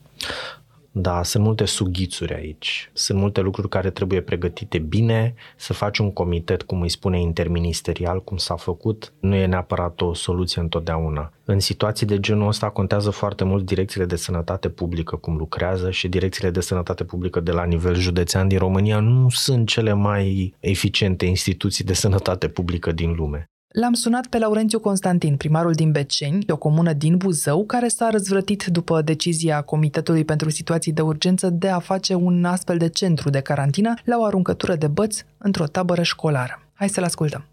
Da, 0.97 1.23
sunt 1.23 1.43
multe 1.43 1.65
sughițuri 1.65 2.33
aici. 2.33 2.89
Sunt 2.93 3.19
multe 3.19 3.41
lucruri 3.41 3.69
care 3.69 3.89
trebuie 3.89 4.21
pregătite 4.21 4.77
bine, 4.77 5.33
să 5.55 5.73
faci 5.73 5.97
un 5.97 6.13
comitet, 6.13 6.61
cum 6.61 6.81
îi 6.81 6.89
spune, 6.89 7.21
interministerial, 7.21 8.23
cum 8.23 8.37
s-a 8.37 8.55
făcut, 8.55 9.13
nu 9.19 9.35
e 9.35 9.45
neapărat 9.45 10.01
o 10.01 10.13
soluție 10.13 10.61
întotdeauna. 10.61 11.33
În 11.45 11.59
situații 11.59 12.05
de 12.05 12.19
genul 12.19 12.47
ăsta 12.47 12.69
contează 12.69 13.09
foarte 13.09 13.43
mult 13.43 13.65
direcțiile 13.65 14.05
de 14.05 14.15
sănătate 14.15 14.69
publică, 14.69 15.15
cum 15.15 15.35
lucrează 15.35 15.91
și 15.91 16.07
direcțiile 16.07 16.49
de 16.49 16.61
sănătate 16.61 17.03
publică 17.03 17.39
de 17.39 17.51
la 17.51 17.63
nivel 17.63 17.95
județean 17.95 18.47
din 18.47 18.57
România 18.57 18.99
nu 18.99 19.29
sunt 19.29 19.67
cele 19.67 19.93
mai 19.93 20.55
eficiente 20.59 21.25
instituții 21.25 21.83
de 21.83 21.93
sănătate 21.93 22.47
publică 22.47 22.91
din 22.91 23.13
lume. 23.15 23.49
L-am 23.81 23.95
sunat 24.03 24.25
pe 24.29 24.37
Laurențiu 24.45 24.79
Constantin, 24.87 25.33
primarul 25.43 25.75
din 25.81 25.91
Beceni, 25.97 26.49
o 26.55 26.57
comună 26.65 26.93
din 27.03 27.15
Buzău, 27.23 27.59
care 27.73 27.87
s-a 27.97 28.07
răzvrătit 28.15 28.61
după 28.77 28.95
decizia 29.11 29.57
Comitetului 29.71 30.25
pentru 30.31 30.49
Situații 30.59 30.97
de 30.97 31.03
Urgență 31.11 31.47
de 31.63 31.69
a 31.77 31.85
face 31.91 32.13
un 32.27 32.35
astfel 32.55 32.77
de 32.83 32.89
centru 32.99 33.27
de 33.35 33.41
carantină 33.49 33.91
la 34.11 34.15
o 34.19 34.25
aruncătură 34.29 34.75
de 34.83 34.89
băți 34.97 35.19
într-o 35.47 35.71
tabără 35.75 36.03
școlară. 36.13 36.55
Hai 36.79 36.93
să-l 36.95 37.09
ascultăm. 37.11 37.43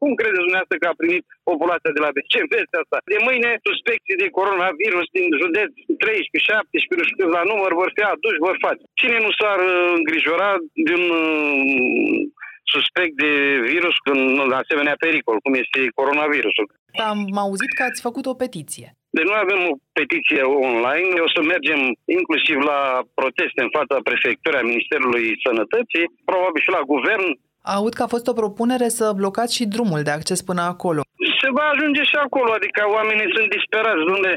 Cum 0.00 0.10
credeți 0.20 0.44
dumneavoastră 0.46 0.76
că 0.82 0.88
a 0.90 1.00
primit 1.02 1.24
populația 1.50 1.92
de 1.96 2.02
la 2.04 2.14
Beceni 2.16 2.52
vestea 2.54 2.80
asta? 2.82 2.98
De 3.12 3.18
mâine, 3.26 3.50
suspecții 3.68 4.20
de 4.22 4.28
coronavirus 4.38 5.06
din 5.16 5.26
județ 5.42 5.70
13, 6.04 6.52
17, 6.52 7.00
nu 7.00 7.04
știu 7.10 7.26
la 7.38 7.42
număr, 7.50 7.70
vor 7.82 7.90
fi 7.96 8.02
aduși, 8.12 8.44
vor 8.48 8.56
face. 8.66 8.82
Cine 9.00 9.18
nu 9.24 9.30
s-ar 9.38 9.58
uh, 9.70 9.74
îngrijora 9.98 10.50
din 10.88 11.02
suspect 12.74 13.14
de 13.24 13.32
virus 13.74 13.94
în 14.12 14.52
asemenea 14.62 14.96
pericol, 15.04 15.36
cum 15.44 15.54
este 15.62 15.80
coronavirusul. 16.00 16.66
Am 17.10 17.20
auzit 17.44 17.72
că 17.74 17.82
ați 17.82 18.04
făcut 18.06 18.26
o 18.26 18.40
petiție. 18.44 18.88
Deci 19.16 19.30
noi 19.30 19.40
avem 19.44 19.60
o 19.70 19.74
petiție 19.98 20.42
online, 20.42 21.14
o 21.26 21.28
să 21.34 21.40
mergem 21.52 21.80
inclusiv 22.18 22.56
la 22.70 22.80
proteste 23.20 23.60
în 23.66 23.70
fața 23.78 23.96
prefecturii 24.08 24.58
a 24.58 24.68
Ministerului 24.72 25.26
Sănătății, 25.46 26.06
probabil 26.30 26.60
și 26.62 26.74
la 26.76 26.82
guvern. 26.92 27.26
Aud 27.76 27.92
că 27.94 28.02
a 28.02 28.12
fost 28.14 28.26
o 28.26 28.38
propunere 28.40 28.88
să 28.98 29.12
blocați 29.20 29.56
și 29.56 29.72
drumul 29.74 30.02
de 30.02 30.10
acces 30.10 30.40
până 30.42 30.62
acolo 30.62 31.02
se 31.44 31.56
va 31.58 31.66
ajunge 31.70 32.02
și 32.10 32.16
acolo, 32.26 32.50
adică 32.54 32.80
oamenii 32.96 33.34
sunt 33.34 33.48
disperați, 33.56 34.10
unde 34.16 34.32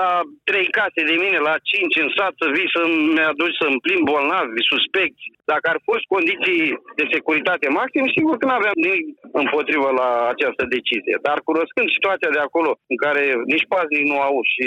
la 0.00 0.10
trei 0.48 0.68
case 0.78 1.00
de 1.10 1.16
mine, 1.22 1.38
la 1.48 1.54
cinci 1.70 2.00
în 2.04 2.10
sat, 2.16 2.32
să 2.40 2.46
vii 2.56 2.74
să-mi 2.74 3.28
aduci 3.32 3.60
să-mi 3.60 3.82
plimb 3.84 4.04
bolnavi, 4.10 4.68
suspecți. 4.72 5.24
Dacă 5.52 5.66
ar 5.72 5.78
fost 5.88 6.04
condiții 6.14 6.62
de 6.98 7.04
securitate 7.14 7.66
maxim, 7.80 8.04
sigur 8.16 8.34
că 8.36 8.44
nu 8.46 8.56
aveam 8.58 8.76
nimic 8.86 9.04
împotrivă 9.42 9.88
la 10.00 10.10
această 10.32 10.62
decizie. 10.74 11.16
Dar 11.26 11.38
cunoscând 11.48 11.88
situația 11.96 12.30
de 12.36 12.42
acolo, 12.46 12.70
în 12.92 12.98
care 13.04 13.22
nici 13.52 13.70
paznic 13.72 14.04
nu 14.12 14.18
au 14.28 14.36
și 14.52 14.66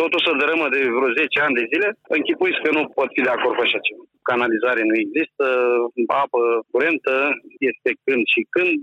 totul 0.00 0.20
să 0.26 0.30
dărâmă 0.40 0.66
de 0.74 0.80
vreo 0.96 1.10
10 1.20 1.44
ani 1.44 1.58
de 1.60 1.68
zile, 1.72 1.88
închipuiți 2.16 2.62
că 2.64 2.70
nu 2.76 2.82
pot 2.96 3.08
fi 3.14 3.26
de 3.26 3.32
acord 3.34 3.54
cu 3.56 3.64
așa 3.66 3.80
ceva. 3.86 4.04
Canalizare 4.30 4.82
nu 4.90 4.96
există, 5.04 5.46
apă 6.22 6.40
curentă 6.70 7.14
este 7.70 7.90
când 8.04 8.22
și 8.34 8.42
când, 8.54 8.80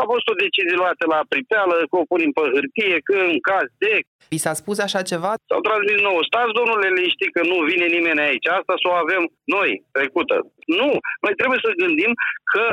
a 0.00 0.02
fost 0.12 0.26
o 0.32 0.40
decizie 0.42 0.80
luată 0.82 1.04
la 1.14 1.20
pripeală, 1.32 1.74
că 1.90 1.96
o 1.98 2.08
punem 2.12 2.30
pe 2.36 2.44
hârtie, 2.54 2.96
că 3.08 3.14
în 3.32 3.38
caz 3.48 3.66
de... 3.82 3.92
Vi 4.32 4.44
s-a 4.44 4.54
spus 4.62 4.78
așa 4.86 5.02
ceva? 5.10 5.32
S-au 5.50 5.62
transmis 5.68 5.98
nouă. 6.08 6.20
Stați, 6.30 6.56
domnule, 6.58 6.88
știi 7.14 7.34
că 7.36 7.42
nu 7.50 7.56
vine 7.70 7.86
nimeni 7.96 8.24
aici. 8.28 8.48
Asta 8.58 8.74
să 8.82 8.86
o 8.88 8.98
avem 9.04 9.22
noi, 9.56 9.70
trecută. 9.96 10.36
Nu. 10.80 10.90
Noi 11.24 11.34
trebuie 11.40 11.60
să 11.66 11.80
gândim 11.82 12.12
că 12.52 12.64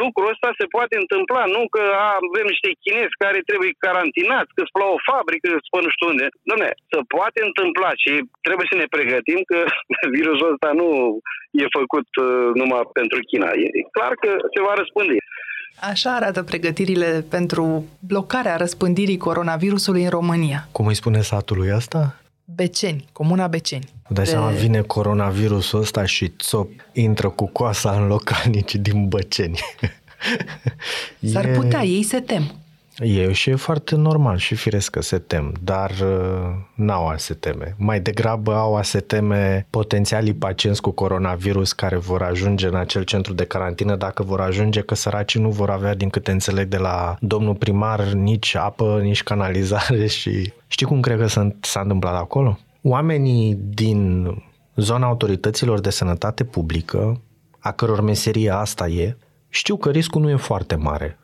lucrul 0.00 0.32
ăsta 0.32 0.48
se 0.60 0.66
poate 0.76 0.94
întâmpla, 1.02 1.42
nu 1.56 1.62
că 1.74 1.82
avem 2.16 2.46
niște 2.52 2.70
chinezi 2.82 3.20
care 3.24 3.48
trebuie 3.48 3.82
carantinați, 3.86 4.54
că 4.56 4.62
la 4.82 4.88
o 4.96 5.04
fabrică, 5.10 5.46
spă 5.66 5.78
nu 5.80 5.90
știu 5.94 6.08
unde. 6.12 6.26
Dom'le, 6.50 6.70
se 6.90 6.98
poate 7.16 7.38
întâmpla 7.48 7.90
și 8.02 8.12
trebuie 8.46 8.66
să 8.70 8.76
ne 8.78 8.92
pregătim 8.94 9.40
că 9.50 9.58
virusul 10.16 10.52
ăsta 10.54 10.70
nu 10.80 10.88
e 11.62 11.76
făcut 11.78 12.08
uh, 12.26 12.48
numai 12.60 12.82
pentru 12.98 13.18
China. 13.30 13.48
E 13.64 13.68
clar 13.96 14.12
că 14.22 14.30
se 14.54 14.60
va 14.66 14.74
răspândi. 14.80 15.18
Așa 15.80 16.14
arată 16.14 16.42
pregătirile 16.42 17.24
pentru 17.28 17.84
blocarea 17.98 18.56
răspândirii 18.56 19.16
coronavirusului 19.16 20.02
în 20.02 20.10
România. 20.10 20.68
Cum 20.72 20.86
îi 20.86 20.94
spune 20.94 21.22
satului 21.22 21.70
asta? 21.70 22.16
Beceni, 22.44 23.08
comuna 23.12 23.46
Beceni. 23.46 23.88
Dai 24.08 24.24
de... 24.24 24.30
seama, 24.30 24.48
vine 24.48 24.80
coronavirusul 24.80 25.80
ăsta 25.80 26.04
și 26.04 26.28
țop, 26.28 26.70
intră 26.92 27.28
cu 27.28 27.46
coasa 27.46 27.90
în 27.90 28.06
localnici 28.06 28.74
din 28.74 29.08
Băceni. 29.08 29.58
S-ar 31.20 31.44
e... 31.48 31.52
putea, 31.52 31.84
ei 31.84 32.02
se 32.02 32.20
tem. 32.20 32.54
E 33.04 33.32
și 33.32 33.50
e 33.50 33.54
foarte 33.54 33.96
normal 33.96 34.36
și 34.36 34.54
firesc 34.54 34.90
că 34.90 35.02
se 35.02 35.18
tem, 35.18 35.52
dar 35.62 35.90
uh, 35.90 36.54
n-au 36.74 37.08
a 37.08 37.16
se 37.16 37.34
teme. 37.34 37.74
Mai 37.78 38.00
degrabă 38.00 38.54
au 38.54 38.76
a 38.76 38.82
se 38.82 39.00
teme 39.00 39.66
potențialii 39.70 40.34
pacienți 40.34 40.80
cu 40.80 40.90
coronavirus 40.90 41.72
care 41.72 41.96
vor 41.96 42.22
ajunge 42.22 42.66
în 42.66 42.74
acel 42.74 43.02
centru 43.02 43.32
de 43.32 43.44
carantină 43.44 43.96
dacă 43.96 44.22
vor 44.22 44.40
ajunge 44.40 44.80
că 44.80 44.94
săracii 44.94 45.40
nu 45.40 45.50
vor 45.50 45.70
avea, 45.70 45.94
din 45.94 46.08
câte 46.08 46.30
înțeleg 46.30 46.68
de 46.68 46.76
la 46.76 47.16
domnul 47.20 47.54
primar, 47.54 48.04
nici 48.04 48.54
apă, 48.54 48.98
nici 49.02 49.22
canalizare 49.22 50.06
și... 50.18 50.52
Știi 50.66 50.86
cum 50.86 51.00
cred 51.00 51.18
că 51.18 51.26
s-a, 51.26 51.48
s-a 51.60 51.80
întâmplat 51.80 52.14
acolo? 52.14 52.58
Oamenii 52.82 53.58
din 53.60 54.28
zona 54.76 55.06
autorităților 55.06 55.80
de 55.80 55.90
sănătate 55.90 56.44
publică, 56.44 57.20
a 57.58 57.70
căror 57.72 58.00
meserie 58.00 58.50
asta 58.50 58.86
e, 58.88 59.16
știu 59.48 59.76
că 59.76 59.90
riscul 59.90 60.20
nu 60.20 60.30
e 60.30 60.36
foarte 60.36 60.74
mare 60.74 61.16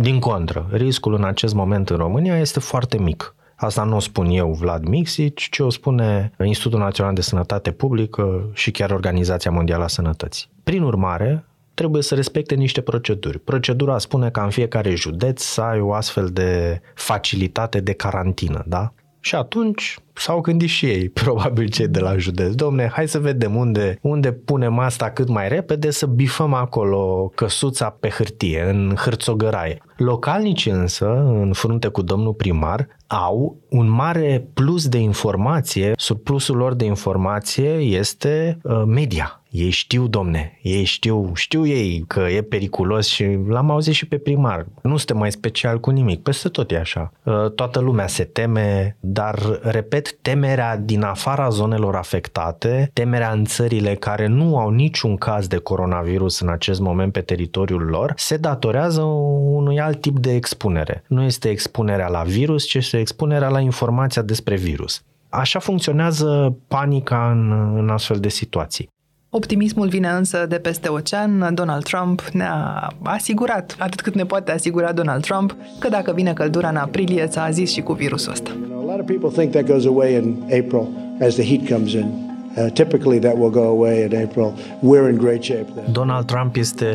din 0.00 0.18
contră, 0.18 0.68
riscul 0.70 1.14
în 1.14 1.24
acest 1.24 1.54
moment 1.54 1.90
în 1.90 1.96
România 1.96 2.38
este 2.38 2.60
foarte 2.60 2.98
mic. 2.98 3.34
Asta 3.56 3.84
nu 3.84 3.96
o 3.96 3.98
spun 3.98 4.26
eu, 4.26 4.52
Vlad 4.52 4.84
Mixici, 4.84 5.48
ci 5.50 5.58
o 5.58 5.70
spune 5.70 6.32
Institutul 6.44 6.78
Național 6.78 7.14
de 7.14 7.20
Sănătate 7.20 7.70
Publică 7.70 8.50
și 8.52 8.70
chiar 8.70 8.90
Organizația 8.90 9.50
Mondială 9.50 9.84
a 9.84 9.86
Sănătății. 9.86 10.48
Prin 10.64 10.82
urmare, 10.82 11.44
trebuie 11.74 12.02
să 12.02 12.14
respecte 12.14 12.54
niște 12.54 12.80
proceduri. 12.80 13.38
Procedura 13.38 13.98
spune 13.98 14.30
ca 14.30 14.42
în 14.42 14.50
fiecare 14.50 14.94
județ 14.94 15.42
să 15.42 15.60
ai 15.60 15.80
o 15.80 15.92
astfel 15.92 16.26
de 16.26 16.80
facilitate 16.94 17.80
de 17.80 17.92
carantină, 17.92 18.64
da? 18.66 18.92
Și 19.20 19.34
atunci 19.34 19.98
s-au 20.14 20.40
gândit 20.40 20.68
și 20.68 20.86
ei, 20.86 21.08
probabil 21.22 21.68
cei 21.68 21.88
de 21.88 22.00
la 22.00 22.16
județ. 22.16 22.54
Domne, 22.54 22.90
hai 22.92 23.08
să 23.08 23.18
vedem 23.18 23.56
unde, 23.56 23.98
unde 24.02 24.32
punem 24.32 24.78
asta 24.78 25.10
cât 25.10 25.28
mai 25.28 25.48
repede, 25.48 25.90
să 25.90 26.06
bifăm 26.06 26.54
acolo 26.54 27.32
căsuța 27.34 27.96
pe 28.00 28.08
hârtie, 28.08 28.68
în 28.68 28.94
hârțogăraie. 28.96 29.82
Localnicii 29.96 30.70
însă, 30.70 31.06
în 31.40 31.52
frunte 31.52 31.88
cu 31.88 32.02
domnul 32.02 32.32
primar, 32.32 32.88
au 33.06 33.56
un 33.68 33.88
mare 33.88 34.48
plus 34.54 34.88
de 34.88 34.98
informație. 34.98 35.92
Surplusul 35.96 36.56
lor 36.56 36.74
de 36.74 36.84
informație 36.84 37.70
este 37.70 38.58
uh, 38.62 38.82
media 38.86 39.40
ei 39.50 39.70
știu, 39.70 40.08
domne, 40.08 40.58
ei 40.62 40.84
știu, 40.84 41.30
știu 41.34 41.66
ei 41.66 42.04
că 42.06 42.20
e 42.20 42.42
periculos 42.42 43.06
și 43.06 43.38
l-am 43.48 43.70
auzit 43.70 43.94
și 43.94 44.06
pe 44.06 44.18
primar. 44.18 44.66
Nu 44.82 44.96
suntem 44.96 45.16
mai 45.16 45.32
special 45.32 45.80
cu 45.80 45.90
nimic, 45.90 46.22
peste 46.22 46.48
tot 46.48 46.70
e 46.70 46.78
așa. 46.78 47.12
Ă, 47.26 47.48
toată 47.48 47.80
lumea 47.80 48.06
se 48.06 48.24
teme, 48.24 48.96
dar, 49.00 49.60
repet, 49.62 49.99
temerea 50.08 50.76
din 50.76 51.02
afara 51.02 51.48
zonelor 51.48 51.96
afectate, 51.96 52.90
temerea 52.92 53.30
în 53.30 53.44
țările 53.44 53.94
care 53.94 54.26
nu 54.26 54.58
au 54.58 54.70
niciun 54.70 55.16
caz 55.16 55.46
de 55.46 55.56
coronavirus 55.56 56.40
în 56.40 56.48
acest 56.48 56.80
moment 56.80 57.12
pe 57.12 57.20
teritoriul 57.20 57.82
lor, 57.82 58.12
se 58.16 58.36
datorează 58.36 59.00
unui 59.00 59.80
alt 59.80 60.00
tip 60.00 60.18
de 60.18 60.34
expunere. 60.34 61.04
Nu 61.06 61.22
este 61.22 61.48
expunerea 61.48 62.08
la 62.08 62.22
virus, 62.22 62.64
ci 62.64 62.74
este 62.74 62.98
expunerea 62.98 63.48
la 63.48 63.60
informația 63.60 64.22
despre 64.22 64.56
virus. 64.56 65.02
Așa 65.28 65.58
funcționează 65.58 66.56
panica 66.68 67.30
în, 67.30 67.74
în 67.76 67.88
astfel 67.88 68.18
de 68.20 68.28
situații. 68.28 68.88
Optimismul 69.32 69.88
vine 69.88 70.08
însă 70.08 70.46
de 70.48 70.58
peste 70.58 70.88
ocean. 70.88 71.54
Donald 71.54 71.84
Trump 71.84 72.20
ne-a 72.32 72.88
asigurat, 73.02 73.76
atât 73.78 74.00
cât 74.00 74.14
ne 74.14 74.24
poate 74.24 74.52
asigura 74.52 74.92
Donald 74.92 75.22
Trump, 75.22 75.56
că 75.78 75.88
dacă 75.88 76.12
vine 76.12 76.32
căldura 76.32 76.68
în 76.68 76.76
aprilie, 76.76 77.26
ți-a 77.26 77.50
zis 77.50 77.72
și 77.72 77.80
cu 77.80 77.92
virusul 77.92 78.32
ăsta. 78.32 78.50
A 79.10 79.12
lot 79.12 79.24
of 79.24 79.30
people 79.30 79.44
think 79.44 79.52
that 79.52 79.74
goes 79.74 79.86
away 79.86 80.14
in 80.14 80.46
April 80.50 80.88
as 81.20 81.34
the 81.34 81.42
heat 81.42 81.68
comes 81.68 81.94
in. 81.94 82.28
Uh, 82.56 82.70
typically 82.72 83.18
that 83.18 83.36
will 83.36 83.50
go 83.50 83.62
away 83.62 84.02
in 84.02 84.14
April. 84.14 84.54
We're 84.82 85.08
in 85.08 85.16
great 85.16 85.42
shape 85.42 85.66
then. 85.74 85.92
Donald 85.92 86.26
Trump 86.26 86.56
este 86.56 86.86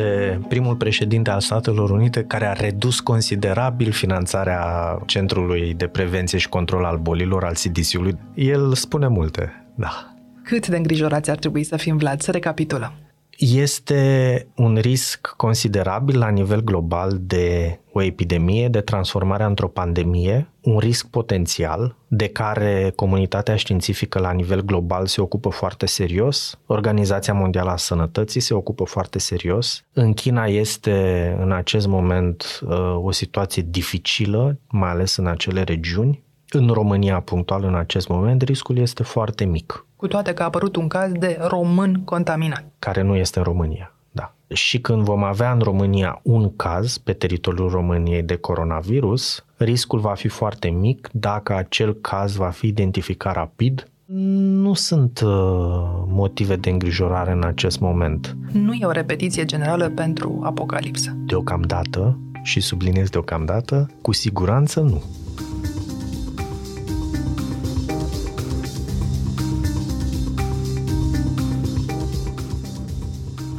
primul 0.48 0.76
președinte 0.76 1.30
al 1.30 1.40
Statelor 1.40 1.90
Unite 1.90 2.24
care 2.24 2.46
a 2.46 2.52
redus 2.52 3.00
considerabil 3.00 3.90
finanțarea 3.90 4.62
Centrului 5.06 5.74
de 5.74 5.86
Prevenție 5.86 6.38
și 6.38 6.48
Control 6.48 6.84
al 6.84 6.96
Bolilor, 6.96 7.44
al 7.44 7.54
CDC-ului. 7.54 8.18
El 8.34 8.74
spune 8.74 9.08
multe, 9.08 9.64
da. 9.74 10.14
Cât 10.42 10.68
de 10.68 10.76
îngrijorați 10.76 11.30
ar 11.30 11.36
trebui 11.36 11.64
să 11.64 11.76
fim, 11.76 11.96
Vlad? 11.96 12.20
Să 12.20 12.30
recapitulăm. 12.30 12.92
Este 13.38 14.46
un 14.54 14.76
risc 14.76 15.34
considerabil 15.36 16.18
la 16.18 16.28
nivel 16.28 16.60
global 16.60 17.18
de 17.20 17.78
o 17.92 18.02
epidemie, 18.02 18.68
de 18.68 18.80
transformarea 18.80 19.46
într-o 19.46 19.68
pandemie, 19.68 20.50
un 20.60 20.78
risc 20.78 21.06
potențial 21.06 21.96
de 22.08 22.28
care 22.28 22.92
comunitatea 22.94 23.56
științifică 23.56 24.18
la 24.18 24.30
nivel 24.30 24.60
global 24.60 25.06
se 25.06 25.20
ocupă 25.20 25.48
foarte 25.48 25.86
serios, 25.86 26.58
Organizația 26.66 27.32
Mondială 27.32 27.70
a 27.70 27.76
Sănătății 27.76 28.40
se 28.40 28.54
ocupă 28.54 28.84
foarte 28.84 29.18
serios. 29.18 29.84
În 29.92 30.12
China 30.12 30.44
este 30.46 31.36
în 31.40 31.52
acest 31.52 31.86
moment 31.86 32.60
uh, 32.62 32.96
o 33.02 33.10
situație 33.10 33.66
dificilă, 33.70 34.58
mai 34.70 34.90
ales 34.90 35.16
în 35.16 35.26
acele 35.26 35.62
regiuni. 35.62 36.24
În 36.50 36.68
România, 36.68 37.20
punctual 37.20 37.64
în 37.64 37.74
acest 37.74 38.08
moment, 38.08 38.42
riscul 38.42 38.76
este 38.76 39.02
foarte 39.02 39.44
mic 39.44 39.86
cu 39.96 40.06
toate 40.06 40.34
că 40.34 40.42
a 40.42 40.44
apărut 40.44 40.76
un 40.76 40.88
caz 40.88 41.12
de 41.12 41.38
român 41.40 42.02
contaminat. 42.04 42.64
Care 42.78 43.02
nu 43.02 43.16
este 43.16 43.38
în 43.38 43.44
România, 43.44 43.92
da. 44.10 44.32
Și 44.48 44.80
când 44.80 45.02
vom 45.02 45.24
avea 45.24 45.52
în 45.52 45.58
România 45.58 46.20
un 46.22 46.56
caz 46.56 46.98
pe 46.98 47.12
teritoriul 47.12 47.68
României 47.68 48.22
de 48.22 48.36
coronavirus, 48.36 49.44
riscul 49.56 49.98
va 49.98 50.14
fi 50.14 50.28
foarte 50.28 50.68
mic 50.68 51.08
dacă 51.12 51.54
acel 51.54 51.94
caz 51.94 52.34
va 52.34 52.48
fi 52.48 52.66
identificat 52.66 53.34
rapid 53.34 53.90
nu 54.08 54.74
sunt 54.74 55.20
uh, 55.20 55.30
motive 56.06 56.56
de 56.56 56.70
îngrijorare 56.70 57.32
în 57.32 57.44
acest 57.44 57.80
moment. 57.80 58.36
Nu 58.52 58.72
e 58.72 58.86
o 58.86 58.90
repetiție 58.90 59.44
generală 59.44 59.88
pentru 59.88 60.40
apocalipsă. 60.42 61.16
Deocamdată, 61.26 62.18
și 62.42 62.60
subliniez 62.60 63.08
deocamdată, 63.08 63.90
cu 64.02 64.12
siguranță 64.12 64.80
nu. 64.80 65.02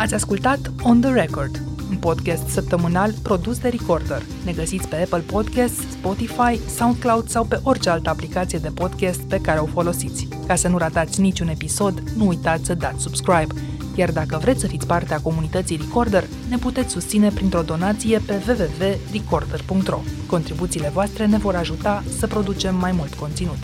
Ați 0.08 0.16
ascultat 0.16 0.72
On 0.84 1.02
The 1.02 1.12
Record, 1.12 1.62
un 1.90 1.98
podcast 1.98 2.48
săptămânal 2.48 3.14
produs 3.22 3.60
de 3.60 3.68
Recorder. 3.68 4.22
Ne 4.46 4.52
găsiți 4.52 4.88
pe 4.88 4.96
Apple 4.96 5.20
Podcasts, 5.20 5.92
Spotify, 5.92 6.60
SoundCloud 6.78 7.30
sau 7.30 7.46
pe 7.46 7.60
orice 7.64 7.90
altă 7.90 8.10
aplicație 8.10 8.60
de 8.60 8.70
podcast 8.70 9.20
pe 9.20 9.42
care 9.42 9.60
o 9.60 9.66
folosiți. 9.66 10.28
Ca 10.46 10.56
să 10.56 10.68
nu 10.68 10.78
ratați 10.78 11.22
niciun 11.22 11.48
episod, 11.48 12.04
nu 12.16 12.28
uitați 12.28 12.66
să 12.66 12.74
dați 12.74 13.02
subscribe. 13.02 13.54
Iar 13.96 14.12
dacă 14.12 14.38
vreți 14.42 14.60
să 14.60 14.68
fiți 14.68 14.88
parte 14.88 15.14
a 15.14 15.22
comunității 15.22 15.78
Recorder, 15.78 16.24
ne 16.50 16.58
puteți 16.58 16.92
susține 16.92 17.30
printr-o 17.30 17.62
donație 17.62 18.20
pe 18.20 18.42
www.recorder.ro. 18.48 20.00
Contribuțiile 20.28 20.90
voastre 20.94 21.26
ne 21.26 21.38
vor 21.38 21.56
ajuta 21.56 22.04
să 22.18 22.28
producem 22.28 22.76
mai 22.76 22.92
mult 22.92 23.14
conținut. 23.14 23.60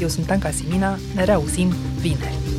Eu 0.00 0.08
sunt 0.08 0.30
Anca 0.30 0.50
Simina, 0.50 0.98
ne 1.14 1.24
reauzim 1.24 1.72
vineri. 2.00 2.57